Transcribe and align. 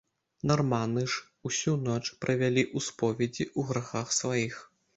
Нарманы 0.51 1.03
ж 1.15 1.19
усю 1.49 1.75
ноч 1.89 2.01
правялі 2.27 2.63
ў 2.75 2.89
споведзі 2.89 3.45
ў 3.57 3.69
грахах 3.71 4.07
сваіх. 4.21 4.55